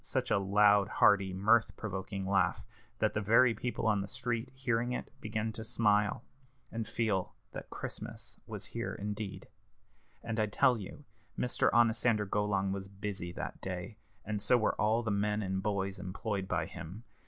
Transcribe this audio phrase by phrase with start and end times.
[0.03, 2.65] such a loud, hearty, mirth provoking laugh,
[2.97, 6.23] that the very people on the street, hearing it, began to smile,
[6.71, 9.47] and feel that Christmas was here indeed.
[10.23, 11.03] And I tell you
[11.37, 11.69] Mr.
[11.71, 16.47] Onosander Golong was busy that day, and so were all the men and boys employed
[16.47, 17.03] by him.